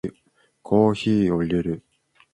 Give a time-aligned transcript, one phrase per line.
[0.63, 1.83] コーヒーを淹れる